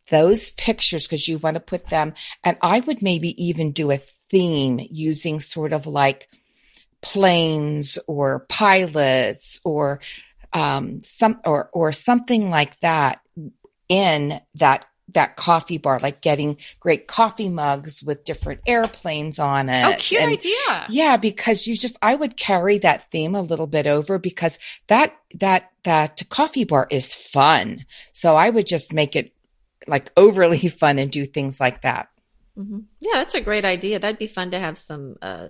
[0.09, 3.97] those pictures because you want to put them, and I would maybe even do a
[3.97, 6.27] theme using sort of like
[7.01, 9.99] planes or pilots or
[10.53, 13.19] um, some or or something like that
[13.89, 19.85] in that that coffee bar, like getting great coffee mugs with different airplanes on it.
[19.85, 20.85] Oh, cute and- idea.
[20.89, 25.15] yeah, because you just, I would carry that theme a little bit over because that,
[25.35, 27.85] that, that coffee bar is fun.
[28.13, 29.31] So I would just make it
[29.87, 32.09] like overly fun and do things like that.
[32.55, 33.99] hmm Yeah, that's a great idea.
[33.99, 35.47] That'd be fun to have some uh,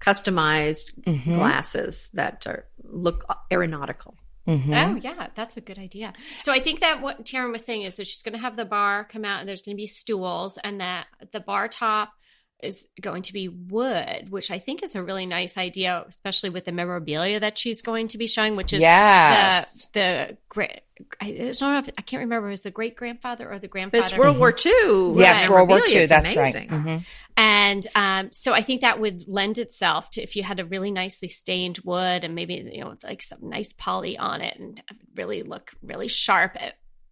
[0.00, 1.36] customized Mhm.
[1.36, 4.16] glasses that are, look aeronautical.
[4.48, 4.72] Mhm.
[4.74, 6.14] Oh yeah, that's a good idea.
[6.40, 8.64] So I think that what Taryn was saying is that she's going to have the
[8.64, 12.14] bar come out and there's going to be stools and that the bar top
[12.60, 16.64] is going to be wood, which I think is a really nice idea, especially with
[16.64, 19.86] the memorabilia that she's going to be showing, which is yes.
[19.92, 20.80] the the great.
[21.20, 22.48] I don't know if I can't remember.
[22.48, 24.02] It was the great grandfather or the grandfather?
[24.02, 25.14] It's World War II.
[25.16, 25.50] yes, Right.
[25.50, 25.96] World War memorabilia.
[25.98, 26.02] II.
[26.02, 26.68] It's That's amazing.
[26.70, 26.84] right.
[26.84, 27.04] Mhm.
[27.36, 30.90] And um, so I think that would lend itself to if you had a really
[30.90, 34.82] nicely stained wood and maybe you know with like some nice poly on it and
[35.14, 36.56] really look really sharp.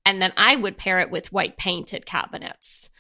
[0.04, 2.90] And then I would pair it with white painted cabinets.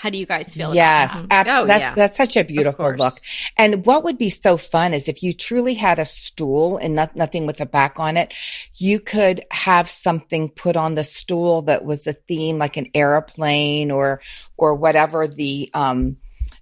[0.00, 0.74] How do you guys feel?
[0.74, 1.94] Yes, about abs- Oh, that's yeah.
[1.94, 3.20] that's such a beautiful look.
[3.58, 7.14] And what would be so fun is if you truly had a stool and not,
[7.16, 8.32] nothing with a back on it,
[8.76, 13.90] you could have something put on the stool that was the theme, like an airplane
[13.90, 14.22] or
[14.56, 16.16] or whatever the um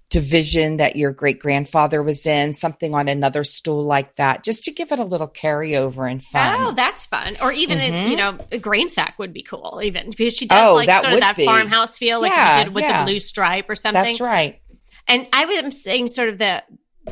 [0.09, 4.71] division that your great grandfather was in, something on another stool like that, just to
[4.71, 6.61] give it a little carryover and fun.
[6.61, 7.37] Oh, that's fun.
[7.41, 8.09] Or even in, Mhm.
[8.09, 9.81] you know, a grain sack would be cool.
[9.83, 11.45] Even because she does Oh, like that sort of that be.
[11.45, 13.03] farmhouse feel, like Yeah, you did with yeah.
[13.03, 14.03] the blue stripe or something.
[14.03, 14.59] that's right.
[15.07, 16.63] And I was saying sort of the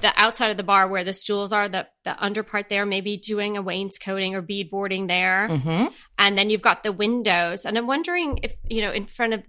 [0.02, 3.18] the outside of the bar where the stools are, the the under part there, maybe
[3.18, 5.48] doing a wainscoting or beadboarding there.
[5.48, 5.86] hmm
[6.20, 7.66] And then you've got the windows.
[7.66, 9.44] And I'm wondering if, you know, in front of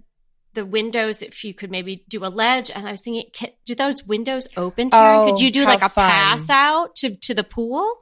[0.53, 2.71] the windows, if you could maybe do a ledge.
[2.71, 4.89] And I was thinking, can, do those windows open?
[4.89, 5.27] Taryn?
[5.27, 6.09] Oh, could you do like a fun.
[6.09, 7.97] pass out to, to the pool?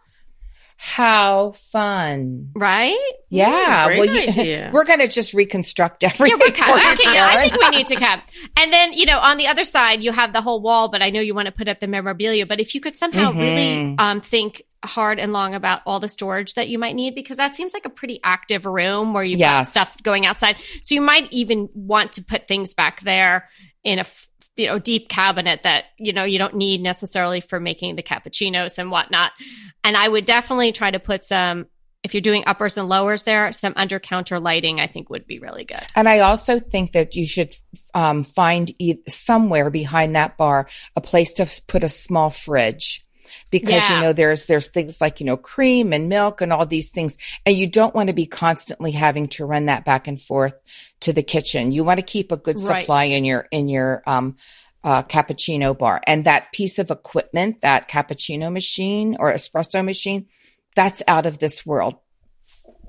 [0.80, 2.52] How fun.
[2.56, 2.96] Right?
[3.30, 3.88] Yeah.
[3.88, 6.38] well, you, we're going to just reconstruct Yeah, everything.
[6.40, 7.00] we're for cut.
[7.04, 8.22] you, Okay, I think we need to cut.
[8.56, 11.10] And then, you know, on the other side, you have the whole wall, but I
[11.10, 12.46] know you want to put up the memorabilia.
[12.46, 14.00] But if you could somehow really Mhm.
[14.00, 17.56] um, think hard and long about all the storage that you might need because that
[17.56, 19.66] seems like a pretty active room where you've Yes.
[19.66, 20.56] got stuff going outside.
[20.84, 23.50] So you might even want to put things back there
[23.84, 24.06] in a
[24.56, 28.78] you know deep cabinet that you know you don't need necessarily for making the cappuccinos
[28.78, 29.32] and whatnot.
[29.84, 31.68] And I would definitely try to put some
[32.04, 35.40] if you're doing uppers and lowers there, some under counter lighting I think would be
[35.40, 35.84] really good.
[35.96, 37.54] And I also think that you should
[37.94, 43.04] um, find e- somewhere behind that bar a place to put a small fridge.
[43.50, 43.96] Because Yeah.
[43.98, 47.18] you know there's there's things like you know cream and milk and all these things,
[47.46, 50.54] and you don't want to be constantly having to run that back and forth
[51.02, 51.72] to the kitchen.
[51.72, 52.82] You want to keep a good Right.
[52.82, 54.36] supply in your in your um,
[54.84, 60.26] uh, cappuccino bar, and that piece of equipment, that cappuccino machine or espresso machine,
[60.76, 61.96] that's out of this world.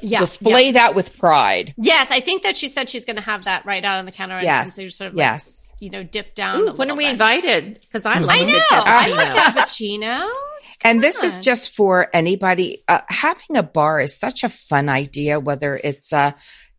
[0.00, 0.20] Yeah.
[0.20, 1.74] Display that with pride.
[1.76, 4.12] Yes, I think that she said she's going to have that right out on the
[4.12, 4.36] counter.
[4.36, 4.66] and- Yes.
[4.68, 5.72] and so you sort of like, yes.
[5.80, 6.60] you know, dip down.
[6.60, 7.12] Ooh, a when are we bit.
[7.12, 7.80] invited?
[7.80, 8.62] Because I love I a good know.
[8.70, 10.30] I know cappuccino.
[10.82, 12.84] And this is just for anybody.
[12.88, 16.32] Uh, having a bar is such a fun idea, whether it's uh,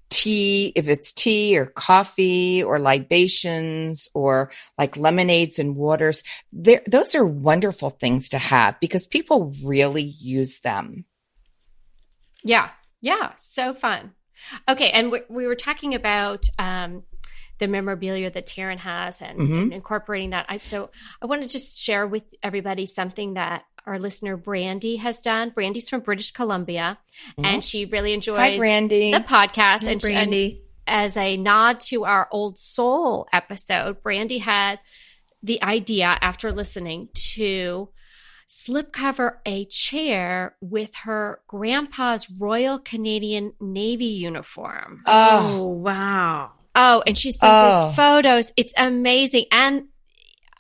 [0.10, 6.24] tea, if it's tea or coffee or libations or like lemonades and waters.
[6.52, 11.06] They're, those are wonderful things to have because people really use them.
[12.43, 12.70] Yeah.
[13.02, 13.34] Yeah.
[13.38, 14.14] So fun.
[14.68, 14.89] Okay.
[14.91, 17.04] And we, we were talking about um,
[17.60, 19.62] the memorabilia that Taryn has and, Mhm.
[19.64, 20.45] and incorporating that.
[20.50, 20.89] I, so
[21.22, 25.50] I want to just share with everybody something that our listener Brandy has done.
[25.52, 26.98] Brandy's from British Columbia
[27.32, 27.46] mm-hmm.
[27.46, 29.12] and she really enjoys Hi, Brandy.
[29.12, 29.84] the podcast.
[29.84, 30.62] Hi, and, she- and Brandy.
[30.88, 34.80] as a nod to our old soul episode, Brandy had
[35.42, 37.90] the idea after listening to
[38.48, 45.04] slipcover a chair with her grandpa's Royal Canadian Navy uniform.
[45.06, 46.52] oh, Oh, wow.
[46.76, 47.88] Oh, and she sent Oh.
[47.88, 48.52] these photos.
[48.58, 49.46] It's amazing.
[49.52, 49.89] And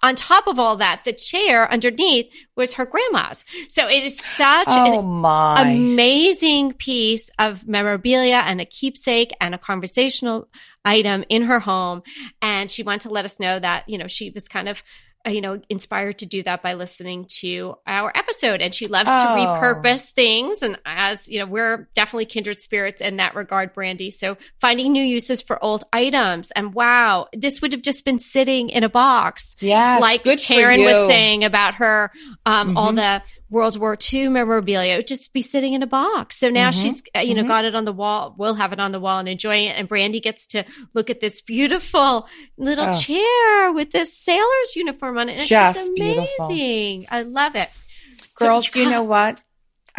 [0.01, 3.45] on top of all that, the chair underneath was her grandma's.
[3.67, 5.61] So it is such oh an my.
[5.61, 10.47] amazing piece of memorabilia and a keepsake and a conversational
[10.85, 12.03] item in her home.
[12.41, 14.81] And she wanted to let us know that, you know, she was kind of,
[15.27, 18.61] you know, inspired to do that by listening to our episode.
[18.61, 19.35] And she loves Oh.
[19.35, 20.61] to repurpose things.
[20.63, 24.11] And as, you know, we're definitely kindred spirits in that regard, Brandy.
[24.11, 26.51] So finding new uses for old items.
[26.51, 29.97] And wow, this would have just been sitting in a box Yeah.
[29.99, 32.11] like good Taryn was saying about her,
[32.45, 32.95] um, all Mhm.
[32.95, 36.37] the World War II memorabilia, it would just be sitting in a box.
[36.39, 36.81] So now Mhm.
[36.81, 37.47] she's, uh, you know, Mhm.
[37.47, 38.35] got it on the wall.
[38.37, 39.75] We'll have it on the wall and enjoying it.
[39.77, 42.27] And Brandy gets to look at this beautiful
[42.57, 42.99] little Oh.
[42.99, 45.33] chair with this sailor's uniform on it.
[45.33, 46.45] And it's Just just beautiful.
[46.45, 47.07] amazing.
[47.09, 47.69] I love it.
[48.37, 49.39] So- Girls, you know what?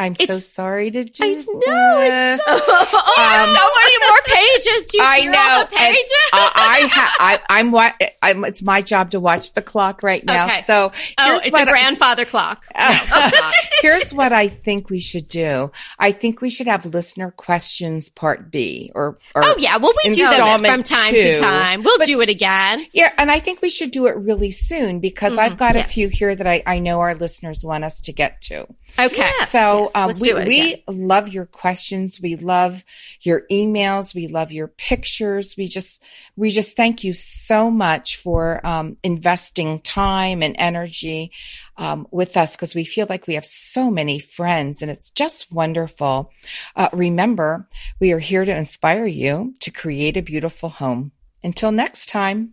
[0.01, 2.45] I'm so sorry to do I know, it's this.
[2.47, 4.87] so, oh, Um, so many more pages.
[4.87, 5.31] Do you I know.
[5.71, 6.11] the and pages?
[6.33, 8.45] I, ha- I, I'm what I'm.
[8.45, 10.47] It's my job to watch the clock right now.
[10.47, 10.63] Okay.
[10.63, 12.67] So oh, it's what a I- grandfather clock.
[12.81, 12.89] No,
[13.33, 15.71] it's here's what I think we should do.
[15.99, 20.13] I think we should have listener questions part B or, or Oh yeah, well we
[20.13, 21.21] do them from time two.
[21.21, 21.83] to time.
[21.83, 22.87] We'll But do it again.
[22.93, 25.41] Yeah, and I think we should do it really soon because Mm-hmm.
[25.41, 25.89] I've got yes.
[25.89, 28.63] a few here that I, I know our listeners want us to get to.
[28.99, 29.17] Okay.
[29.19, 29.51] Yes.
[29.51, 32.21] So um, let's we, we love your questions.
[32.21, 32.85] We love
[33.21, 34.15] your emails.
[34.15, 35.55] We love your pictures.
[35.57, 36.03] We just
[36.37, 41.33] we just thank you so much for um, investing time and energy
[41.77, 45.51] um, with us because we feel like we have so many friends and it's just
[45.51, 46.33] wonderful.
[46.77, 47.69] Uh, remember,
[48.01, 51.13] we are here to inspire you to create a beautiful home.
[51.43, 52.53] Until next time.